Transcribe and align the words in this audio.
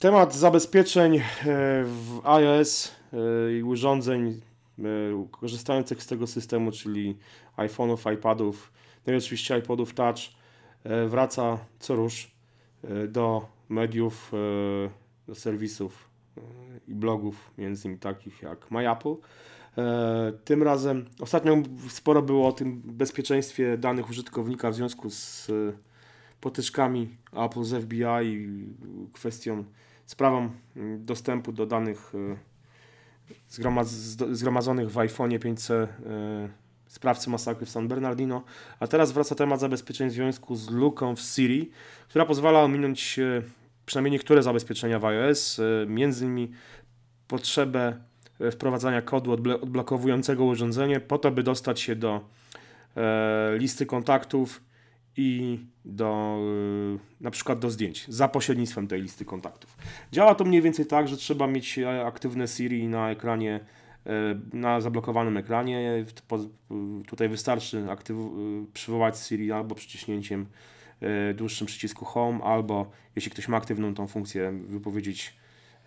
Temat 0.00 0.34
zabezpieczeń 0.34 1.16
e, 1.16 1.22
w 1.84 2.20
iOS 2.24 2.92
e, 3.12 3.52
i 3.58 3.62
urządzeń 3.62 4.40
korzystających 5.30 6.02
z 6.02 6.06
tego 6.06 6.26
systemu, 6.26 6.72
czyli 6.72 7.16
iPhone'ów, 7.56 8.12
iPadów, 8.14 8.72
no 9.06 9.12
i 9.12 9.16
oczywiście 9.16 9.58
iPodów 9.58 9.94
Touch, 9.94 10.18
wraca 11.06 11.58
co 11.78 11.96
rusz 11.96 12.30
do 13.08 13.46
mediów, 13.68 14.32
do 15.26 15.34
serwisów 15.34 16.08
i 16.88 16.94
blogów, 16.94 17.50
między 17.58 17.88
innymi 17.88 18.00
takich 18.00 18.42
jak 18.42 18.70
MyApple. 18.70 19.16
E, 19.78 20.32
tym 20.44 20.62
razem, 20.62 21.04
ostatnio 21.20 21.62
sporo 21.88 22.22
było 22.22 22.48
o 22.48 22.52
tym 22.52 22.82
bezpieczeństwie 22.84 23.78
danych 23.78 24.10
użytkownika 24.10 24.70
w 24.70 24.74
związku 24.74 25.10
z 25.10 25.50
e, 25.50 25.72
potyczkami 26.40 27.16
Apple 27.32 27.64
z 27.64 27.84
FBI 27.84 28.24
i 28.24 28.66
kwestią, 29.12 29.64
sprawą 30.10 30.50
mm, 30.76 31.04
dostępu 31.04 31.52
do 31.52 31.66
danych 31.66 32.12
e, 32.14 32.36
zgromadzonych 34.34 34.90
w 34.90 34.98
iPhone 34.98 35.30
5C 35.30 35.86
sprawcy 36.86 37.30
masakry 37.30 37.66
w 37.66 37.70
San 37.70 37.88
Bernardino. 37.88 38.42
A 38.80 38.86
teraz 38.86 39.12
wraca 39.12 39.34
temat 39.34 39.60
zabezpieczeń 39.60 40.08
w 40.08 40.12
związku 40.12 40.56
z 40.56 40.70
luką 40.70 41.16
w 41.16 41.20
Siri, 41.20 41.70
która 42.08 42.26
pozwala 42.26 42.62
ominąć 42.62 43.20
przynajmniej 43.86 44.12
niektóre 44.12 44.42
zabezpieczenia 44.42 44.98
w 44.98 45.04
iOS, 45.04 45.60
między 45.86 46.24
innymi 46.24 46.50
potrzebę 47.28 47.96
wprowadzania 48.52 49.02
kodu 49.02 49.32
odblokowującego 49.32 50.44
urządzenie 50.44 51.00
po 51.00 51.18
to, 51.18 51.30
by 51.30 51.42
dostać 51.42 51.80
się 51.80 51.96
do 51.96 52.20
e, 52.96 53.54
listy 53.58 53.86
kontaktów 53.86 54.60
i 55.16 55.58
do 55.84 56.38
e, 56.96 56.98
na 57.20 57.30
przykład 57.30 57.58
do 57.58 57.70
zdjęć 57.70 58.04
za 58.08 58.28
pośrednictwem 58.28 58.88
tej 58.88 59.02
listy 59.02 59.24
kontaktów. 59.24 59.76
Działa 60.12 60.34
to 60.34 60.44
mniej 60.44 60.62
więcej 60.62 60.86
tak, 60.86 61.08
że 61.08 61.16
trzeba 61.16 61.46
mieć 61.46 61.78
aktywne 62.04 62.48
Siri 62.48 62.88
na 62.88 63.10
ekranie, 63.10 63.60
na 64.52 64.80
zablokowanym 64.80 65.36
ekranie. 65.36 66.04
Tutaj 67.06 67.28
wystarczy 67.28 67.90
aktyw, 67.90 68.16
przywołać 68.72 69.18
Siri 69.18 69.52
albo 69.52 69.74
przyciśnięciem 69.74 70.46
dłuższym 71.34 71.66
przycisku 71.66 72.04
Home, 72.04 72.44
albo 72.44 72.90
jeśli 73.16 73.30
ktoś 73.30 73.48
ma 73.48 73.56
aktywną 73.56 73.94
tą 73.94 74.06
funkcję, 74.06 74.52
wypowiedzieć 74.68 75.36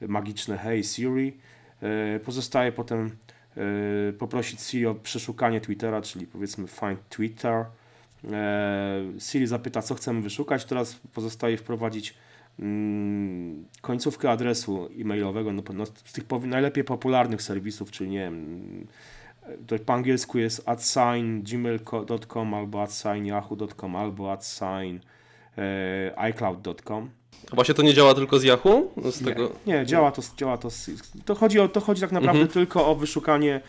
magiczne 0.02 0.58
Hey 0.58 0.84
Siri 0.84 1.38
E, 1.84 2.20
pozostaje 2.20 2.72
potem 2.72 3.12
e, 4.10 4.14
poprosić 4.14 4.62
Siri 4.62 4.86
o 4.86 4.96
przeszukanie 4.96 5.62
Twittera, 5.62 6.02
czyli 6.02 6.28
powiedzmy 6.28 6.68
find 6.68 7.10
Twitter. 7.10 7.66
E, 8.32 9.04
Siri 9.20 9.48
zapyta, 9.48 9.82
co 9.82 9.96
chcemy 9.96 10.22
wyszukać. 10.22 10.66
Teraz 10.66 10.96
pozostaje 11.14 11.58
wprowadzić 11.58 12.14
mm, 12.60 13.66
końcówkę 13.82 14.32
adresu 14.32 14.90
e-mailowego 15.00 15.54
no, 15.54 15.64
no, 15.74 15.86
z 15.86 16.14
tych 16.14 16.24
najlepiej 16.42 16.84
popularnych 16.84 17.42
serwisów, 17.42 17.92
czyli 17.92 18.10
nie 18.10 18.20
wiem, 18.20 18.88
to 19.68 19.80
po 19.80 19.94
angielsku 19.94 20.38
jest 20.38 20.70
adsign 20.70 21.42
gmail.com 21.42 22.54
albo 22.54 22.82
adsign 22.82 23.26
yahoo.com 23.26 23.96
albo 23.96 24.32
adsign 24.32 25.00
iCloud.com. 26.16 27.10
Właśnie 27.54 27.74
to 27.74 27.82
nie 27.82 27.94
działa 27.94 28.14
tylko 28.14 28.40
z 28.40 28.44
Yahoo? 28.44 28.92
Z 29.12 29.22
nie, 29.22 29.28
tego... 29.28 29.52
nie, 29.68 29.86
działa 29.86 30.12
to, 30.12 30.22
działa 30.38 30.58
to, 30.58 30.70
to 31.26 31.36
chodzi, 31.36 31.60
o, 31.60 31.68
to 31.68 31.82
chodzi 31.82 32.02
tak 32.02 32.12
naprawdę 32.12 32.42
mhm. 32.42 32.54
tylko 32.54 32.88
o 32.88 32.96
wyszukanie 32.96 33.56
e, 33.56 33.62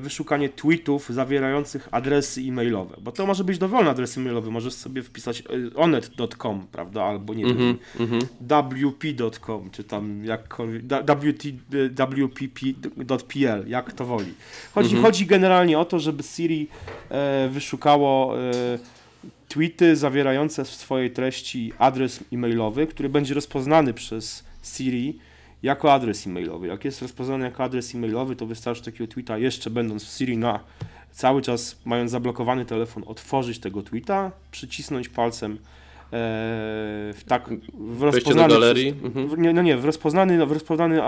wyszukanie 0.00 0.48
tweetów 0.48 1.08
zawierających 1.08 1.88
adresy 1.90 2.40
e-mailowe, 2.40 2.96
bo 3.00 3.12
to 3.12 3.26
może 3.26 3.44
być 3.44 3.58
dowolny 3.58 3.90
adres 3.90 4.18
e-mailowy, 4.18 4.50
możesz 4.50 4.74
sobie 4.74 5.02
wpisać 5.02 5.40
e, 5.40 5.44
onet.com, 5.76 6.66
prawda, 6.72 7.04
albo 7.04 7.34
nie 7.34 7.44
wiem, 7.44 7.78
mm 8.00 8.20
wp.com, 8.48 9.70
czy 9.70 9.84
tam 9.84 10.24
jakkolwiek, 10.24 10.82
wpp.pl, 12.34 13.68
jak 13.68 13.92
to 13.92 14.04
woli. 14.04 14.34
Chodzi, 14.74 14.88
mhm. 14.88 15.02
chodzi 15.04 15.26
generalnie 15.26 15.78
o 15.78 15.84
to, 15.84 15.98
żeby 15.98 16.22
Siri 16.22 16.68
e, 17.10 17.48
wyszukało 17.48 18.38
e, 18.40 18.78
tweety 19.48 19.96
zawierające 19.96 20.64
w 20.64 20.68
swojej 20.68 21.10
treści 21.10 21.72
adres 21.78 22.24
e-mailowy, 22.32 22.86
który 22.86 23.08
będzie 23.08 23.34
rozpoznany 23.34 23.94
przez 23.94 24.44
Siri 24.62 25.18
jako 25.64 25.92
adres 25.92 26.26
e-mailowy. 26.26 26.66
Jak 26.66 26.84
jest 26.84 27.02
rozpoznany 27.02 27.44
jako 27.44 27.64
adres 27.64 27.94
e-mailowy, 27.94 28.36
to 28.36 28.46
wystarczy 28.46 28.84
takiego 28.84 29.12
tweeta 29.12 29.38
jeszcze 29.38 29.70
będąc 29.70 30.04
w 30.04 30.18
Siri 30.18 30.38
na 30.38 30.60
cały 31.10 31.42
czas 31.42 31.80
mając 31.84 32.10
zablokowany 32.10 32.64
telefon, 32.64 33.02
otworzyć 33.06 33.58
tego 33.58 33.82
tweeta, 33.82 34.30
przycisnąć 34.50 35.08
palcem 35.08 35.52
e, 35.52 35.58
w 37.12 37.22
tak 37.28 37.50
w 37.74 38.02
rozpoznany. 38.02 38.54
Mhm. 39.04 39.42
nie, 39.42 39.52
no 39.52 39.62
nie, 39.62 39.76
w 39.76 39.84
rozpoznany, 39.84 40.46
w 40.46 40.52
rozpoznany 40.52 41.02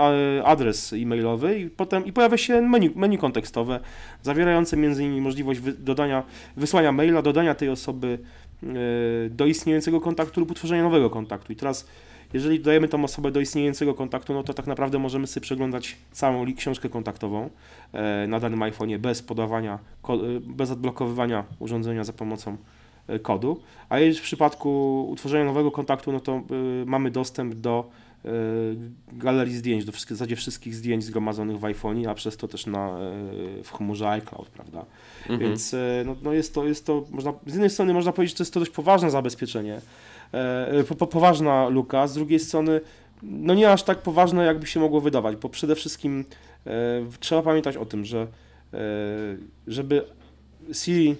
adres 0.45 0.93
e-mailowy 0.93 1.59
i 1.59 1.69
potem 1.69 2.05
i 2.05 2.13
pojawia 2.13 2.37
się 2.37 2.61
menu, 2.61 2.91
menu 2.95 3.17
kontekstowe 3.17 3.79
zawierające 4.23 4.77
m.in. 4.77 5.21
możliwość 5.21 5.61
dodania, 5.79 6.23
wysłania 6.57 6.91
maila, 6.91 7.21
dodania 7.21 7.55
tej 7.55 7.69
osoby 7.69 8.19
E, 8.63 9.29
do 9.29 9.45
istniejącego 9.45 10.01
kontaktu 10.01 10.39
lub 10.39 10.51
utworzenia 10.51 10.83
nowego 10.83 11.09
kontaktu. 11.09 11.53
I 11.53 11.55
teraz, 11.55 11.87
jeżeli 12.33 12.59
dodajemy 12.59 12.87
tą 12.87 13.03
osobę 13.03 13.31
do 13.31 13.39
istniejącego 13.39 13.93
kontaktu, 13.93 14.33
no 14.33 14.43
to 14.43 14.53
tak 14.53 14.67
naprawdę 14.67 14.99
możemy 14.99 15.27
sobie 15.27 15.41
przeglądać 15.41 15.95
całą 16.11 16.55
książkę 16.55 16.89
kontaktową 16.89 17.49
e, 17.93 18.27
na 18.27 18.39
danym 18.39 18.59
iPhone'ie 18.59 18.97
bez 18.97 19.21
podawania, 19.21 19.79
e, 20.09 20.17
bez 20.39 20.71
odblokowywania 20.71 21.43
urządzenia 21.59 22.03
za 22.03 22.13
pomocą 22.13 22.57
kodu. 23.21 23.61
A 23.89 23.99
jeżeli 23.99 24.19
w 24.19 24.23
przypadku 24.23 25.01
utworzenia 25.09 25.45
nowego 25.45 25.71
kontaktu, 25.71 26.11
no 26.11 26.19
to 26.19 26.41
mamy 26.85 27.11
dostęp 27.11 27.53
do 27.53 27.89
galerii 29.13 29.55
zdjęć, 29.55 29.85
do 29.85 29.91
wszystkich, 29.91 30.15
w 30.15 30.17
zasadzie 30.17 30.35
wszystkich 30.35 30.75
zdjęć 30.75 31.03
zgromadzonych 31.03 31.59
w 31.59 31.65
iPhone, 31.65 32.07
a 32.07 32.13
przez 32.13 32.37
to 32.37 32.47
też 32.47 32.65
na, 32.65 32.97
w 33.63 33.71
chmurze 33.71 34.09
iCloud, 34.09 34.49
prawda? 34.49 34.85
Mhm. 35.21 35.39
Więc 35.39 35.75
no, 36.05 36.15
no 36.21 36.33
jest, 36.33 36.53
to, 36.53 36.65
jest 36.65 36.85
to, 36.85 37.05
można, 37.11 37.33
z 37.45 37.51
jednej 37.51 37.69
strony 37.69 37.93
można 37.93 38.11
powiedzieć, 38.11 38.33
że 38.33 38.37
to 38.37 38.43
jest 38.43 38.53
to 38.53 38.59
dość 38.59 38.71
poważne 38.71 39.11
zabezpieczenie, 39.11 39.73
e, 39.75 39.81
po, 40.87 40.95
po, 40.95 41.07
poważna 41.07 41.69
luka, 41.69 42.07
z 42.07 42.13
drugiej 42.13 42.39
strony 42.39 42.81
no 43.23 43.53
nie 43.53 43.71
aż 43.71 43.83
tak 43.83 44.01
poważne, 44.01 44.45
jakby 44.45 44.67
się 44.67 44.79
mogło 44.79 45.01
wydawać, 45.01 45.35
bo 45.35 45.49
przede 45.49 45.75
wszystkim 45.75 46.25
e, 46.65 46.71
trzeba 47.19 47.41
pamiętać 47.41 47.77
o 47.77 47.85
tym, 47.85 48.05
że 48.05 48.27
e, 48.73 48.77
żeby 49.67 50.03
Siri 50.73 51.15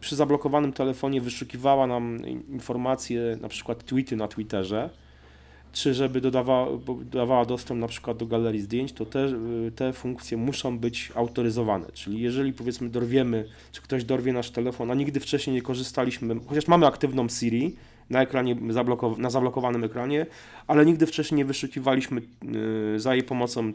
przy 0.00 0.16
zablokowanym 0.16 0.72
telefonie 0.72 1.20
wyszukiwała 1.20 1.86
nam 1.86 2.26
informacje, 2.48 3.38
na 3.40 3.48
przykład 3.48 3.84
tweety 3.84 4.16
na 4.16 4.28
Twitterze, 4.28 4.90
czy 5.72 5.94
żeby 5.94 6.20
dodawała, 6.20 6.66
dodawała 7.04 7.44
dostęp 7.44 7.80
na 7.80 7.88
przykład 7.88 8.16
do 8.16 8.26
galerii 8.26 8.60
zdjęć, 8.60 8.92
to 8.92 9.06
te, 9.06 9.28
te 9.76 9.92
funkcje 9.92 10.36
muszą 10.36 10.78
być 10.78 11.12
autoryzowane. 11.14 11.86
Czyli 11.92 12.20
jeżeli 12.20 12.52
powiedzmy 12.52 12.88
dorwiemy, 12.88 13.44
czy 13.72 13.82
ktoś 13.82 14.04
dorwie 14.04 14.32
nasz 14.32 14.50
telefon, 14.50 14.90
a 14.90 14.94
nigdy 14.94 15.20
wcześniej 15.20 15.54
nie 15.56 15.62
korzystaliśmy, 15.62 16.36
chociaż 16.46 16.68
mamy 16.68 16.86
aktywną 16.86 17.28
Siri 17.28 17.76
na 18.10 18.22
ekranie, 18.22 18.56
na 19.18 19.30
zablokowanym 19.30 19.84
ekranie, 19.84 20.26
ale 20.66 20.86
nigdy 20.86 21.06
wcześniej 21.06 21.36
nie 21.38 21.44
wyszukiwaliśmy 21.44 22.20
y, 22.94 23.00
za 23.00 23.14
jej 23.14 23.24
pomocą, 23.24 23.72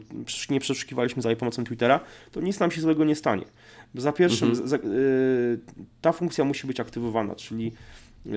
nie 0.50 0.60
przeszukiwaliśmy 0.60 1.22
za 1.22 1.28
jej 1.28 1.36
pomocą 1.36 1.64
Twittera, 1.64 2.00
to 2.32 2.40
nic 2.40 2.60
nam 2.60 2.70
się 2.70 2.80
złego 2.80 3.04
nie 3.04 3.14
stanie. 3.16 3.44
Za 3.94 4.12
pierwszym, 4.12 4.48
mhm. 4.48 4.68
za, 4.68 4.76
y, 4.76 4.80
ta 6.00 6.12
funkcja 6.12 6.44
musi 6.44 6.66
być 6.66 6.80
aktywowana, 6.80 7.34
czyli 7.34 7.72
y, 8.26 8.30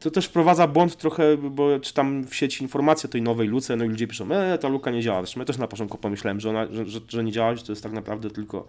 to 0.00 0.10
też 0.10 0.26
wprowadza 0.26 0.66
błąd 0.66 0.96
trochę, 0.96 1.36
bo 1.36 1.80
czytam 1.80 2.26
w 2.26 2.34
sieci 2.34 2.62
informacje 2.62 3.08
o 3.08 3.12
tej 3.12 3.22
nowej 3.22 3.48
luce, 3.48 3.76
no 3.76 3.84
i 3.84 3.88
ludzie 3.88 4.06
piszą, 4.06 4.32
e, 4.32 4.58
ta 4.58 4.68
luka 4.68 4.90
nie 4.90 5.02
działa. 5.02 5.20
Zresztą 5.22 5.40
ja 5.40 5.46
też 5.46 5.58
na 5.58 5.68
początku 5.68 5.98
pomyślałem, 5.98 6.40
że, 6.40 6.50
ona, 6.50 6.66
że, 6.72 6.86
że, 6.86 7.00
że 7.08 7.24
nie 7.24 7.32
działa, 7.32 7.54
że 7.56 7.64
to 7.64 7.72
jest 7.72 7.82
tak 7.82 7.92
naprawdę 7.92 8.30
tylko 8.30 8.66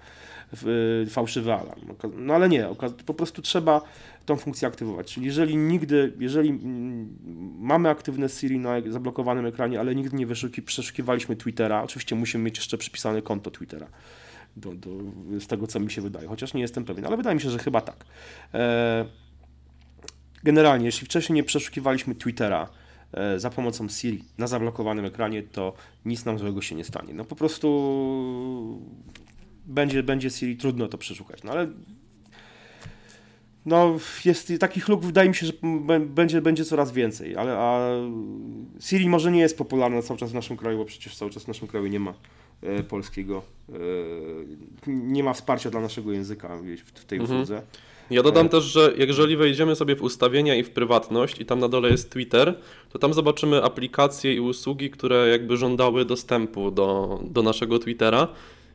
fałszywy 1.09 1.53
alarm. 1.53 1.81
No 2.17 2.33
ale 2.33 2.49
nie, 2.49 2.67
po 3.05 3.13
prostu 3.13 3.41
trzeba 3.41 3.81
tą 4.25 4.35
funkcję 4.35 4.67
aktywować. 4.67 5.13
Czyli 5.13 5.25
jeżeli 5.25 5.57
nigdy, 5.57 6.13
jeżeli 6.19 6.59
mamy 7.59 7.89
aktywne 7.89 8.29
Siri 8.29 8.59
na 8.59 8.81
zablokowanym 8.87 9.45
ekranie, 9.45 9.79
ale 9.79 9.95
nigdy 9.95 10.17
nie 10.17 10.27
wyszuki, 10.27 10.61
przeszukiwaliśmy 10.61 11.35
Twittera, 11.35 11.83
oczywiście 11.83 12.15
musimy 12.15 12.43
mieć 12.43 12.57
jeszcze 12.57 12.77
przypisane 12.77 13.21
konto 13.21 13.51
Twittera. 13.51 13.87
Do, 14.57 14.73
do, 14.73 14.89
z 15.39 15.47
tego, 15.47 15.67
co 15.67 15.79
mi 15.79 15.91
się 15.91 16.01
wydaje, 16.01 16.27
chociaż 16.27 16.53
nie 16.53 16.61
jestem 16.61 16.85
pewien, 16.85 17.05
ale 17.05 17.17
wydaje 17.17 17.35
mi 17.35 17.41
się, 17.41 17.49
że 17.49 17.59
chyba 17.59 17.81
tak. 17.81 18.05
E 18.53 19.28
Generalnie, 20.43 20.85
jeśli 20.85 21.05
wcześniej 21.05 21.35
nie 21.35 21.43
przeszukiwaliśmy 21.43 22.15
Twittera 22.15 22.69
e, 23.13 23.39
za 23.39 23.49
pomocą 23.49 23.89
Siri 23.89 24.23
na 24.37 24.47
zablokowanym 24.47 25.05
ekranie, 25.05 25.43
to 25.43 25.73
nic 26.05 26.25
nam 26.25 26.39
złego 26.39 26.61
się 26.61 26.75
nie 26.75 26.83
stanie. 26.83 27.13
No 27.13 27.25
po 27.25 27.35
prostu 27.35 28.81
będzie, 29.65 30.03
będzie 30.03 30.29
Siri 30.29 30.57
trudno 30.57 30.87
to 30.87 30.97
przeszukać. 30.97 31.43
No 31.43 31.51
ale 31.51 31.67
no 33.65 33.97
jest 34.25 34.53
takich 34.59 34.87
luk 34.87 35.05
wydaje 35.05 35.29
mi 35.29 35.35
się, 35.35 35.45
że 35.45 35.53
będzie, 35.99 36.41
będzie 36.41 36.65
coraz 36.65 36.91
więcej, 36.91 37.37
ale 37.37 37.57
a 37.57 37.89
Siri 38.79 39.09
może 39.09 39.31
nie 39.31 39.39
jest 39.39 39.57
popularna 39.57 40.01
cały 40.01 40.19
czas 40.19 40.31
w 40.31 40.33
naszym 40.33 40.57
kraju, 40.57 40.77
bo 40.77 40.85
przecież 40.85 41.15
cały 41.17 41.31
czas 41.31 41.43
w 41.43 41.47
naszym 41.47 41.67
kraju 41.67 41.87
nie 41.87 41.99
ma 41.99 42.13
polskiego, 42.87 43.41
e, 43.69 43.73
nie 44.87 45.23
ma 45.23 45.33
wsparcia 45.33 45.69
dla 45.69 45.81
naszego 45.81 46.11
języka 46.11 46.57
w, 46.85 47.05
tej 47.05 47.19
mhm. 47.19 47.41
usłudze. 47.41 47.61
Ja 48.09 48.23
dodam 48.23 48.49
też, 48.49 48.63
że 48.63 48.93
jeżeli 48.97 49.37
wejdziemy 49.37 49.75
sobie 49.75 49.95
w 49.95 50.01
ustawienia 50.01 50.55
i 50.55 50.63
w 50.63 50.69
prywatność 50.69 51.41
i 51.41 51.45
tam 51.45 51.59
na 51.59 51.67
dole 51.67 51.89
jest 51.89 52.11
Twitter, 52.11 52.59
to 52.89 52.99
tam 52.99 53.13
zobaczymy 53.13 53.63
aplikacje 53.63 54.33
i 54.33 54.39
usługi, 54.39 54.89
które 54.89 55.27
jakby 55.29 55.57
żądały 55.57 56.05
dostępu 56.05 56.71
do, 56.71 57.19
do 57.23 57.43
naszego 57.43 57.79
Twittera. 57.79 58.27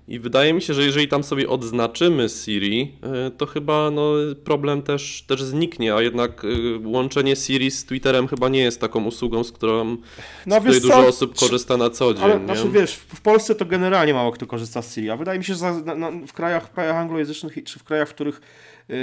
I 0.08 0.18
wydaje 0.18 0.54
mi 0.54 0.62
się, 0.62 0.74
że 0.74 0.82
jeżeli 0.82 1.08
tam 1.08 1.24
sobie 1.24 1.48
odznaczymy 1.48 2.28
Siri, 2.28 2.92
y, 3.26 3.30
to 3.30 3.46
chyba 3.46 3.90
no, 3.90 4.12
problem 4.44 4.82
też, 4.82 5.24
też 5.26 5.42
zniknie, 5.42 5.94
a 5.94 6.02
jednak 6.02 6.44
y, 6.44 6.78
łączenie 6.84 7.36
Siri 7.36 7.70
z 7.70 7.84
Twitterem 7.84 8.28
chyba 8.28 8.48
nie 8.48 8.60
jest 8.60 8.80
taką 8.80 9.04
usługą, 9.04 9.44
z 9.44 9.52
którą 9.52 9.96
No 10.46 10.56
z 10.56 10.60
której 10.60 10.80
dużo 10.80 10.94
co, 10.94 11.08
osób 11.08 11.38
korzysta 11.38 11.76
na 11.76 11.90
co 11.90 12.14
dzień. 12.14 12.24
Ale 12.24 12.40
nie? 12.40 12.44
znaczy 12.44 12.70
wiesz, 12.70 12.94
w 12.94 13.20
Polsce 13.20 13.54
to 13.54 13.64
generalnie 13.64 14.14
mało 14.14 14.32
kto 14.32 14.46
korzysta 14.46 14.82
z 14.82 14.94
Siri, 14.94 15.10
a 15.10 15.16
wydaje 15.16 15.38
mi 15.38 15.44
się, 15.44 15.54
że 15.54 15.72
w, 16.26 16.32
krajach, 16.32 16.68
w 16.68 16.70
krajach 16.70 16.96
anglojęzycznych 16.96 17.64
czy 17.64 17.78
w 17.78 17.84
krajach, 17.84 18.08
w 18.08 18.14
których 18.14 18.40
yy, 18.88 18.96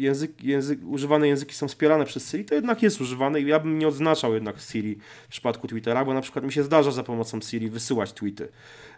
język, 0.00 0.44
język, 0.44 0.78
używane 0.86 1.28
języki 1.28 1.54
są 1.54 1.68
wspierane 1.68 2.04
przez 2.04 2.30
Siri, 2.30 2.44
to 2.44 2.54
jednak 2.54 2.82
jest 2.82 3.00
używane 3.00 3.40
i 3.40 3.46
ja 3.46 3.60
bym 3.60 3.78
nie 3.78 3.88
odznaczał 3.88 4.34
jednak 4.34 4.60
Siri 4.60 4.98
w 5.24 5.28
przypadku 5.28 5.68
Twittera, 5.68 6.04
bo 6.04 6.14
na 6.14 6.20
przykład 6.20 6.44
mi 6.44 6.52
się 6.52 6.62
zdarza 6.62 6.90
za 6.90 7.02
pomocą 7.02 7.40
Siri 7.40 7.70
wysyłać 7.70 8.12
tweety. 8.12 8.48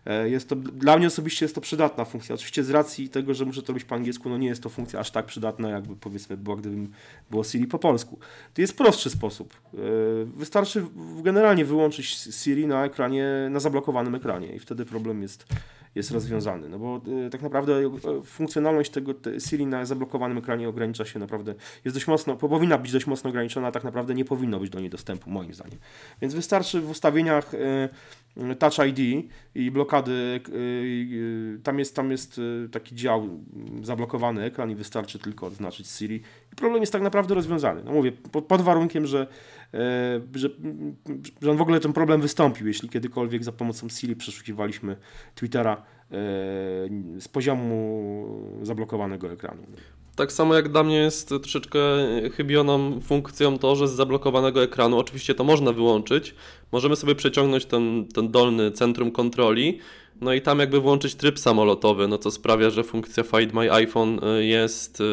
E, 0.07 0.29
Jest 0.29 0.49
to, 0.49 0.57
dla 0.57 0.97
mnie 0.97 1.07
osobiście 1.07 1.45
jest 1.45 1.55
to 1.55 1.61
przydatna 1.61 2.05
funkcja. 2.05 2.35
Oczywiście 2.35 2.65
z 2.65 2.71
racji 2.71 3.09
tego, 3.09 3.35
że 3.35 3.45
muszę 3.45 3.63
to 3.63 3.69
robić 3.69 3.85
po 3.85 3.95
angielsku, 3.95 4.29
no 4.29 4.39
nie 4.39 4.49
jest 4.49 4.63
to 4.63 4.69
funkcja 4.69 5.01
aż 5.01 5.11
tak 5.11 5.27
przydatna, 5.27 5.71
jakby 5.71 5.97
powiedzmy 5.97 6.37
była, 6.37 6.57
gdybym 6.57 6.93
było 7.31 7.45
Siri 7.45 7.67
po 7.67 7.79
polsku. 7.79 8.19
To 8.55 8.61
jest 8.61 8.77
prostszy 8.79 9.11
sposób. 9.11 9.55
E, 9.75 9.79
Wystarczy 10.25 10.87
generalnie 11.23 11.65
wyłączyć 11.65 12.07
Siri 12.43 12.67
na 12.67 12.85
ekranie, 12.85 13.49
na 13.51 13.61
zablokowanym 13.61 14.15
ekranie 14.15 14.55
i 14.55 14.59
wtedy 14.59 14.85
problem 14.85 15.23
jest, 15.23 15.47
jest 15.95 16.11
rozwiązany. 16.11 16.69
No 16.69 16.79
bo 16.79 17.01
e, 17.27 17.31
tak 17.31 17.43
naprawdę 17.43 17.91
funkcjonalność 18.25 18.91
tego 18.91 19.15
te 19.15 19.41
Siri 19.41 19.67
na 19.67 19.85
zablokowanym 19.85 20.39
ekranie 20.39 20.69
ogranicza 20.69 21.05
się 21.05 21.19
naprawdę, 21.19 21.55
jest 21.85 21.97
dość 21.97 22.07
mocno, 22.07 22.37
powinna 22.37 22.79
być 22.79 22.93
dość 22.93 23.07
mocno 23.07 23.31
ograniczona, 23.31 23.69
a 23.69 23.73
tak 23.73 23.85
naprawdę 23.85 24.15
nie 24.15 24.25
powinno 24.25 24.61
być 24.61 24.71
do 24.71 24.81
niej 24.81 24.91
dostępu, 24.91 25.31
moim 25.31 25.55
zdaniem. 25.55 25.79
Więc 26.21 26.35
wystarczy 26.35 26.81
w 26.81 26.91
ustawieniach 26.91 27.53
Touch 28.59 28.79
ID 28.89 29.31
i 29.55 29.71
blokady, 29.95 30.41
y, 30.49 30.59
y, 31.57 31.61
tam 31.63 31.79
jest, 31.79 31.97
tam 31.97 32.11
jest 32.11 32.39
y, 32.39 32.69
taki 32.73 32.95
dział 32.95 33.25
y, 33.83 33.85
zablokowany 33.85 34.43
ekran 34.43 34.71
i 34.71 34.75
wystarczy 34.75 35.19
tylko 35.19 35.47
odznaczyć 35.47 35.89
Siri 35.89 36.23
i 36.53 36.57
problem 36.57 36.81
jest 36.81 36.93
tak 36.93 37.03
naprawdę 37.03 37.35
rozwiązany. 37.35 37.83
No 37.85 37.93
mówię, 37.93 38.13
pod, 38.13 38.45
pod 38.45 38.63
warunkiem, 38.63 39.07
że, 39.07 39.27
e, 39.75 40.21
że, 40.35 40.49
że 41.43 41.51
on 41.51 41.57
w 41.57 41.63
ogóle 41.63 41.81
ten 41.81 41.93
problem 41.93 42.21
wystąpił, 42.21 42.67
jeśli 42.67 42.89
kiedykolwiek 42.89 43.45
za 43.45 43.53
pomocą 43.53 43.89
Siri 43.89 44.17
przeszukiwaliśmy 44.17 44.97
Twittera 45.35 45.73
e, 45.73 45.83
z 47.21 47.29
poziomu 47.33 48.59
zablokowanego 48.63 49.33
ekranu. 49.33 49.63
Tak 50.17 50.33
samo 50.33 50.55
jak 50.55 50.69
dla 50.69 50.83
mnie 50.83 50.97
jest 50.97 51.29
troszeczkę 51.29 51.81
chybioną 52.37 53.01
funkcją 53.01 53.59
to, 53.59 53.77
że 53.77 53.89
z 53.89 53.93
zablokowanego 53.93 54.63
ekranu, 54.63 54.99
oczywiście 54.99 55.35
to 55.35 55.45
można 55.45 55.73
wyłączyć, 55.73 56.35
możemy 56.73 56.97
sobie 56.97 57.15
przeciągnąć 57.15 57.65
ten, 57.65 58.07
ten 58.15 58.31
dolny 58.31 58.71
centrum 58.71 59.11
kontroli, 59.11 59.79
no 60.21 60.33
i 60.33 60.41
tam 60.41 60.59
jakby 60.59 60.81
włączyć 60.81 61.15
tryb 61.15 61.39
samolotowy, 61.39 62.09
no 62.09 62.19
co 62.19 62.31
sprawia, 62.31 62.71
że 62.71 62.85
funkcja 62.85 63.23
Find 63.23 63.55
My 63.55 63.73
iPhone 63.73 64.21
y, 64.25 64.47
jest 64.47 65.01
y, 65.01 65.05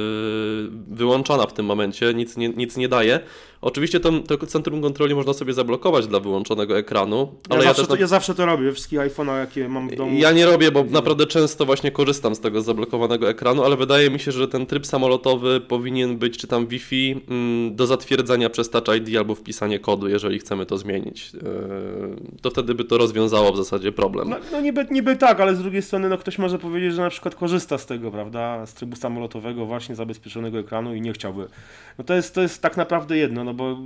wyłączona 0.87 1.43
w 1.47 1.53
tym 1.53 1.65
momencie, 1.65 2.13
nic 2.13 2.37
nie, 2.37 2.49
nic 2.49 2.77
nie 2.77 2.87
daje. 2.87 3.19
Oczywiście 3.61 3.99
to, 3.99 4.11
to 4.19 4.47
centrum 4.47 4.81
kontroli 4.81 5.15
można 5.15 5.33
sobie 5.33 5.53
zablokować 5.53 6.07
dla 6.07 6.19
wyłączonego 6.19 6.77
ekranu, 6.77 7.17
Ja, 7.49 7.55
ale 7.55 7.63
ja, 7.63 7.69
zawsze, 7.69 7.81
też 7.81 7.89
to, 7.89 7.95
ja 7.95 8.07
zawsze 8.07 8.35
to 8.35 8.45
robię, 8.45 8.65
we 8.65 8.71
wszystkich 8.71 8.99
iPhone'ach, 8.99 9.39
jakie 9.39 9.69
mam 9.69 9.89
w 9.89 9.95
domu. 9.95 10.17
Ja 10.17 10.31
nie 10.31 10.45
robię, 10.45 10.71
bo 10.71 10.83
naprawdę 10.83 11.27
często 11.27 11.65
właśnie 11.65 11.91
korzystam 11.91 12.35
z 12.35 12.39
tego 12.39 12.61
zablokowanego 12.61 13.29
ekranu, 13.29 13.63
ale 13.63 13.77
wydaje 13.77 14.09
mi 14.09 14.19
się, 14.19 14.31
że 14.31 14.47
ten 14.47 14.65
tryb 14.65 14.85
samolotowy 14.85 15.61
powinien 15.61 16.17
być, 16.17 16.37
czy 16.37 16.47
tam 16.47 16.67
Wi-Fi, 16.67 17.21
mm, 17.29 17.75
do 17.75 17.87
zatwierdzenia 17.87 18.49
przez 18.49 18.69
Touch 18.69 18.95
ID 18.97 19.17
albo 19.17 19.35
wpisanie 19.35 19.79
kodu, 19.79 20.07
jeżeli 20.07 20.39
chcemy 20.39 20.65
to 20.65 20.77
zmienić. 20.77 21.33
Yy, 21.33 21.41
To 22.41 22.49
wtedy 22.49 22.75
by 22.75 22.83
to 22.83 22.97
rozwiązało 22.97 23.53
w 23.53 23.57
zasadzie 23.57 23.91
problem. 23.91 24.29
No, 24.29 24.35
no 24.51 24.61
niby, 24.61 24.85
niby 24.91 25.15
tak, 25.15 25.39
ale 25.39 25.55
z 25.55 25.59
drugiej 25.59 25.81
strony 25.81 26.09
no, 26.09 26.17
ktoś 26.17 26.37
może 26.37 26.59
powiedzieć, 26.59 26.93
że 26.93 27.01
na 27.01 27.09
przykład 27.09 27.35
korzysta 27.35 27.77
z 27.77 27.85
tego, 27.85 28.11
prawda, 28.11 28.65
z 28.65 28.73
trybu 28.73 28.95
samolotowego, 28.95 29.65
właśnie 29.65 29.95
zabezpieczonego 29.95 30.59
ekranu 30.59 30.95
i 30.95 31.01
nie 31.01 31.13
chciałby. 31.13 31.47
No 31.97 32.03
to 32.03 32.13
jest, 32.13 32.35
to 32.35 32.41
jest 32.41 32.61
tak 32.61 32.77
naprawdę 32.77 33.17
jedno, 33.17 33.43
no 33.43 33.53
bo 33.53 33.69
yy, 33.69 33.77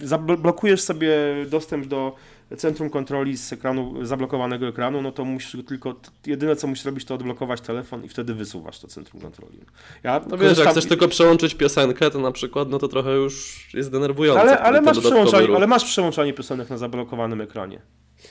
zablokujesz 0.00 0.80
sobie 0.80 1.10
dostęp 1.50 1.86
do 1.86 2.14
centrum 2.56 2.90
kontroli 2.90 3.36
z 3.36 3.52
ekranu, 3.52 4.06
zablokowanego 4.06 4.68
ekranu, 4.68 5.02
no 5.02 5.12
to 5.12 5.24
musisz 5.24 5.64
tylko, 5.66 5.94
jedyne 6.26 6.56
co 6.56 6.66
musisz 6.66 6.84
robić 6.84 7.04
to 7.04 7.14
odblokować 7.14 7.60
telefon 7.60 8.04
i 8.04 8.08
wtedy 8.08 8.34
wysuwasz 8.34 8.78
to 8.78 8.88
centrum 8.88 9.22
kontroli. 9.22 9.58
Ja 10.02 10.20
No 10.30 10.38
wiesz, 10.38 10.58
jak 10.58 10.68
chcesz 10.68 10.86
tylko 10.86 11.08
przełączyć 11.08 11.54
piosenkę, 11.54 12.10
to 12.10 12.18
na 12.18 12.32
przykład, 12.32 12.70
no 12.70 12.78
to 12.78 12.88
trochę 12.88 13.10
już 13.10 13.66
jest 13.74 13.90
denerwujące. 13.90 14.40
ale, 14.40 14.58
ale, 14.58 14.80
masz 14.80 14.98
przełączanie, 14.98 15.46
ruch. 15.46 15.56
ale 15.56 15.66
masz 15.66 15.84
przełączanie 15.84 16.32
piosenek 16.32 16.70
na 16.70 16.78
zablokowanym 16.78 17.40
ekranie. 17.40 17.80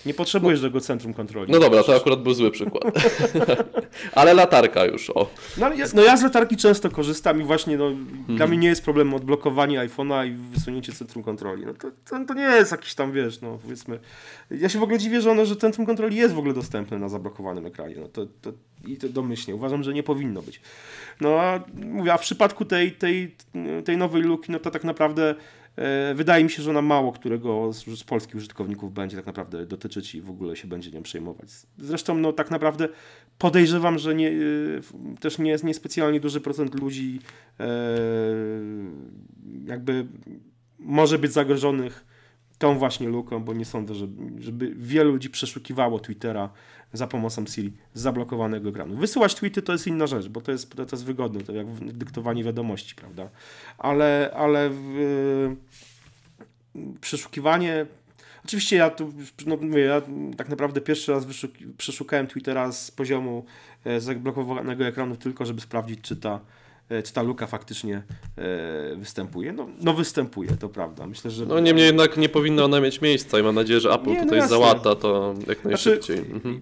Nie 0.07 0.13
potrzebujesz 0.13 0.61
tego 0.61 0.81
centrum 0.81 1.13
kontroli. 1.13 1.51
No 1.51 1.59
dobra, 1.59 1.83
to 1.83 1.95
akurat 1.95 2.21
był 2.21 2.33
zły 2.33 2.51
przykład. 2.51 2.83
ale 4.15 4.33
latarka 4.33 4.85
już, 4.85 5.09
o. 5.09 5.29
No, 5.57 5.65
ale 5.65 5.77
ja, 5.77 5.85
no 5.93 6.01
ja 6.01 6.17
z 6.17 6.23
latarki 6.23 6.57
często 6.57 6.89
korzystam 6.89 7.41
i 7.41 7.43
właśnie 7.43 7.77
no, 7.77 7.87
Mhm. 7.87 8.37
dla 8.37 8.47
mnie 8.47 8.57
nie 8.57 8.67
jest 8.67 8.83
problem 8.83 9.13
odblokowanie 9.13 9.79
iPhone'a 9.79 10.27
i 10.27 10.31
wysunięcie 10.31 10.93
centrum 10.93 11.23
kontroli. 11.23 11.65
No 11.65 11.73
to, 11.73 11.91
to, 12.09 12.25
to 12.25 12.33
nie 12.33 12.43
jest 12.43 12.71
jakiś 12.71 12.95
tam, 12.95 13.11
wiesz, 13.11 13.41
no 13.41 13.59
powiedzmy... 13.63 13.99
Ja 14.51 14.69
się 14.69 14.79
w 14.79 14.83
ogóle 14.83 14.97
dziwię, 14.99 15.21
że, 15.21 15.31
ono, 15.31 15.45
że 15.45 15.55
centrum 15.55 15.85
kontroli 15.85 16.17
jest 16.17 16.33
w 16.33 16.37
ogóle 16.39 16.53
dostępne 16.53 16.99
na 16.99 17.09
zablokowanym 17.09 17.65
ekranie. 17.65 17.95
No 17.99 18.07
to, 18.07 18.25
to, 18.41 18.51
I 18.85 18.97
to 18.97 19.09
domyślnie. 19.09 19.55
Uważam, 19.55 19.83
że 19.83 19.93
nie 19.93 20.03
powinno 20.03 20.41
być. 20.41 20.61
No 21.21 21.39
a 21.39 21.59
mówię, 21.73 22.13
a 22.13 22.17
w 22.17 22.21
przypadku 22.21 22.65
tej, 22.65 22.91
tej, 22.91 23.35
tej 23.85 23.97
nowej 23.97 24.21
luki, 24.21 24.51
no 24.51 24.59
to 24.59 24.71
tak 24.71 24.83
naprawdę 24.83 25.35
wydaje 26.15 26.43
mi 26.43 26.49
się, 26.49 26.63
że 26.63 26.69
ona 26.69 26.81
mało 26.81 27.11
którego 27.11 27.73
z, 27.73 27.85
z 27.85 28.03
polskich 28.03 28.35
użytkowników 28.35 28.93
będzie 28.93 29.17
tak 29.17 29.25
naprawdę 29.25 29.65
dotyczyć 29.65 30.15
i 30.15 30.21
w 30.21 30.29
ogóle 30.29 30.55
się 30.55 30.67
będzie 30.67 30.91
nią 30.91 31.03
przejmować. 31.03 31.49
Zresztą 31.77 32.17
no 32.17 32.33
tak 32.33 32.51
naprawdę 32.51 32.89
podejrzewam, 33.37 33.99
że 33.99 34.15
nie, 34.15 34.29
y, 34.29 34.81
też 35.19 35.39
nie 35.39 35.51
jest 35.51 35.63
niespecjalnie 35.63 36.19
duży 36.19 36.41
procent 36.41 36.75
ludzi 36.79 37.19
e, 37.59 37.67
jakby 39.65 40.07
może 40.79 41.19
być 41.19 41.31
zagrożonych 41.33 42.05
tą 42.57 42.77
właśnie 42.77 43.09
luką, 43.09 43.43
bo 43.43 43.53
nie 43.53 43.65
sądzę, 43.65 43.95
żeby, 43.95 44.41
żeby 44.41 44.73
wielu 44.75 45.11
ludzi 45.11 45.29
przeszukiwało 45.29 45.99
Twittera 45.99 46.49
za 46.93 47.07
pomocą 47.07 47.45
Siri 47.45 47.73
z 47.93 48.01
zablokowanego 48.01 48.69
ekranu. 48.69 48.95
Wysyłać 48.95 49.35
tweety 49.35 49.61
to 49.61 49.71
jest 49.71 49.87
inna 49.87 50.07
rzecz, 50.07 50.27
bo 50.27 50.41
to 50.41 50.51
jest, 50.51 50.75
to 50.75 50.81
jest 50.91 51.05
wygodne, 51.05 51.41
to 51.41 51.53
jak 51.53 51.67
dyktowanie 51.73 52.43
wiadomości, 52.43 52.95
prawda? 52.95 53.29
Ale, 53.77 54.31
ale 54.35 54.69
w, 54.69 55.55
przeszukiwanie 57.01 57.85
Oczywiście 58.45 58.75
ja 58.75 58.89
tu, 58.89 59.13
no 59.45 59.57
mówię, 59.57 59.81
ja 59.81 60.01
tak 60.37 60.49
naprawdę 60.49 60.81
pierwszy 60.81 61.11
raz 61.11 61.25
przeszukałem 61.77 62.27
Twittera 62.27 62.71
z 62.71 62.91
poziomu 62.91 63.45
e, 63.85 64.01
zablokowanego 64.01 64.85
ekranu 64.85 65.15
tylko, 65.15 65.45
żeby 65.45 65.61
sprawdzić, 65.61 66.01
czy 66.01 66.15
ta, 66.15 66.39
czy 67.03 67.13
ta 67.13 67.21
luka 67.21 67.47
faktycznie 67.47 68.03
e, 68.37 68.95
występuje. 68.95 69.53
No, 69.53 69.67
no 69.81 69.93
występuje, 69.93 70.49
to 70.51 70.69
prawda. 70.69 71.07
Myślę, 71.07 71.31
że... 71.31 71.45
No 71.45 71.59
niemniej 71.59 71.85
jednak 71.85 72.17
nie 72.17 72.29
powinna 72.29 72.63
ona 72.63 72.81
mieć 72.81 73.01
miejsca 73.01 73.39
i 73.39 73.43
mam 73.43 73.55
nadzieję, 73.55 73.79
że 73.79 73.91
Apple 73.93 74.09
Nie, 74.09 74.15
no 74.17 74.23
tutaj 74.23 74.37
jasne. 74.37 74.49
załata 74.49 74.95
to 74.95 75.33
jak 75.47 75.65
najszybciej. 75.65 76.17
Znaczy, 76.17 76.33
Mhm. 76.33 76.61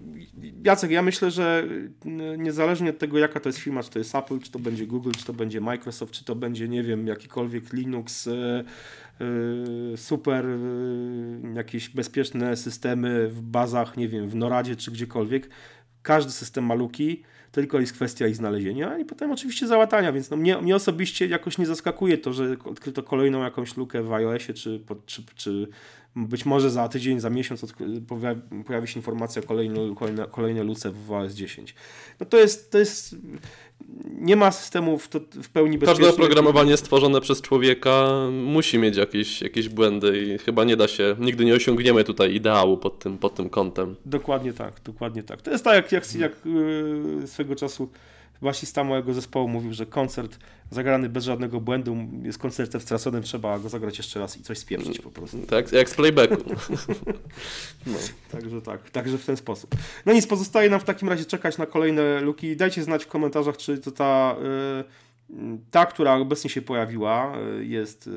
Jacek, 0.64 0.90
ja 0.90 1.02
myślę, 1.02 1.30
że 1.30 1.64
niezależnie 2.38 2.90
od 2.90 2.98
tego, 2.98 3.18
jaka 3.18 3.40
to 3.40 3.48
jest 3.48 3.58
firma, 3.58 3.82
czy 3.82 3.90
to 3.90 3.98
jest 3.98 4.14
Apple, 4.14 4.38
czy 4.40 4.50
to 4.50 4.58
będzie 4.58 4.86
Google, 4.86 5.10
czy 5.18 5.24
to 5.24 5.32
będzie 5.32 5.60
Microsoft, 5.60 6.12
czy 6.12 6.24
to 6.24 6.34
będzie, 6.34 6.68
nie 6.68 6.82
wiem, 6.82 7.06
jakikolwiek 7.06 7.72
Linux, 7.72 8.26
e, 8.26 8.64
e, 9.92 9.96
super 9.96 10.46
e, 10.46 10.58
jakieś 11.54 11.88
bezpieczne 11.88 12.56
systemy 12.56 13.28
w 13.28 13.40
bazach, 13.42 13.96
nie 13.96 14.08
wiem, 14.08 14.28
w 14.28 14.34
Noradzie, 14.34 14.76
czy 14.76 14.90
gdziekolwiek, 14.90 15.48
każdy 16.06 16.32
system 16.32 16.64
ma 16.64 16.74
luki, 16.74 17.22
tylko 17.52 17.80
jest 17.80 17.92
kwestia 17.92 18.26
ich 18.26 18.36
znalezienia 18.36 18.98
i 18.98 19.04
potem 19.04 19.32
oczywiście 19.32 19.66
załatania, 19.66 20.12
więc 20.12 20.30
no 20.30 20.36
mnie, 20.36 20.58
mnie 20.58 20.76
osobiście 20.76 21.26
jakoś 21.26 21.58
nie 21.58 21.66
zaskakuje 21.66 22.18
to, 22.18 22.32
że 22.32 22.56
odkryto 22.64 23.02
kolejną 23.02 23.42
jakąś 23.42 23.76
lukę 23.76 24.02
w 24.02 24.12
iOSie, 24.12 24.54
czy, 24.54 24.80
czy, 25.06 25.22
czy 25.34 25.68
być 26.16 26.46
może 26.46 26.70
za 26.70 26.88
tydzień, 26.88 27.20
za 27.20 27.30
miesiąc 27.30 27.74
pojawi, 28.66 28.88
się 28.88 28.98
informacja 28.98 29.42
o 29.42 29.44
kolejnej, 29.44 29.94
kolejne, 29.94 30.26
kolejnej 30.30 30.64
luce 30.64 30.90
w 30.90 31.12
OS 31.12 31.34
10. 31.34 31.74
No 32.20 32.26
to 32.26 32.36
jest, 32.36 32.70
to 32.70 32.78
jest 32.78 33.16
nie 34.20 34.36
ma 34.36 34.50
systemów 34.50 35.08
w 35.42 35.48
pełni 35.48 35.78
Każde 35.78 35.86
bezpiecznych. 35.86 36.14
oprogramowanie 36.14 36.76
stworzone 36.76 37.20
przez 37.20 37.40
człowieka 37.40 38.08
musi 38.32 38.78
mieć 38.78 38.96
jakieś, 38.96 39.42
jakieś 39.42 39.68
błędy 39.68 40.22
i 40.24 40.38
chyba 40.38 40.64
nie 40.64 40.76
da 40.76 40.88
się, 40.88 41.16
nigdy 41.18 41.44
nie 41.44 41.54
osiągniemy 41.54 42.04
tutaj 42.04 42.34
ideału 42.34 42.78
pod 42.78 42.98
tym, 42.98 43.18
pod 43.18 43.34
tym 43.34 43.50
kątem. 43.50 43.96
Dokładnie 44.06 44.52
tak, 44.52 44.80
dokładnie 44.84 45.22
tak. 45.22 45.42
To 45.42 45.50
jest 45.50 45.64
tak, 45.64 45.74
jak, 45.74 45.92
jak, 45.92 46.14
jak 46.14 46.32
yy, 47.20 47.26
swego 47.26 47.56
czasu 47.56 47.88
basista 48.42 48.84
mojego 48.84 49.14
zespołu 49.14 49.48
mówił, 49.48 49.72
że 49.72 49.86
koncert 49.86 50.38
zagrany 50.70 51.08
bez 51.08 51.24
żadnego 51.24 51.60
błędu 51.60 51.96
jest 52.22 52.38
koncertem 52.38 52.80
straconym, 52.80 53.22
trzeba 53.22 53.58
go 53.58 53.68
zagrać 53.68 53.98
jeszcze 53.98 54.20
raz 54.20 54.36
i 54.36 54.42
coś 54.42 54.58
spieprzyć 54.58 54.98
po 54.98 55.10
prostu. 55.10 55.38
Tak, 55.38 55.72
jak 55.72 55.88
z 55.88 55.94
playbacku. 55.94 56.50
No. 57.86 57.98
Także 58.32 58.62
tak, 58.62 58.90
także 58.90 59.18
w 59.18 59.24
ten 59.24 59.36
sposób. 59.36 59.74
No 60.06 60.12
nic, 60.12 60.26
pozostaje 60.26 60.70
nam 60.70 60.80
w 60.80 60.84
takim 60.84 61.08
razie 61.08 61.24
czekać 61.24 61.58
na 61.58 61.66
kolejne 61.66 62.20
luki. 62.20 62.56
Dajcie 62.56 62.82
znać 62.82 63.04
w 63.04 63.08
komentarzach, 63.08 63.56
czy 63.56 63.78
to 63.78 63.90
ta, 63.90 64.36
y, 65.30 65.34
ta 65.70 65.86
która 65.86 66.14
obecnie 66.14 66.50
się 66.50 66.62
pojawiła, 66.62 67.38
y, 67.60 67.66
jest 67.66 68.06
y, 68.06 68.10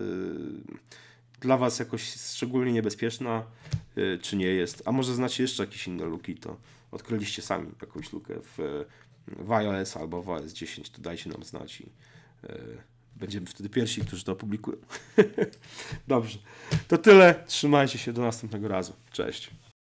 dla 1.42 1.58
Was 1.58 1.80
jakoś 1.80 2.14
szczególnie 2.14 2.74
niebezpieczna, 2.74 3.44
czy 4.22 4.36
nie 4.36 4.46
jest. 4.46 4.84
A 4.86 4.92
może 4.92 5.14
znacie 5.14 5.44
jeszcze 5.44 5.64
jakieś 5.64 5.88
inne 5.88 6.06
luki, 6.06 6.36
to 6.36 6.58
odkryliście 6.92 7.42
sami 7.42 7.72
jakąś 7.82 8.14
lukę 8.14 8.34
w, 8.44 8.86
w 9.28 9.52
iOS 9.52 9.98
albo 9.98 10.22
w 10.22 10.30
OS 10.30 10.54
10, 10.54 10.90
to 10.90 11.02
dajcie 11.02 11.30
nam 11.30 11.44
znać 11.44 11.82
i 11.82 11.86
y, 11.86 12.78
będziemy 13.16 13.46
wtedy 13.46 13.70
pierwsi, 13.70 14.02
którzy 14.02 14.24
to 14.24 14.32
opublikują. 14.32 14.78
Dobrze, 16.08 16.40
to 16.88 16.98
tyle. 16.98 17.44
Trzymajcie 17.48 17.98
się 17.98 18.14
do 18.14 18.22
następnego 18.22 18.68
razu. 18.68 18.94
Cześć. 19.12 19.52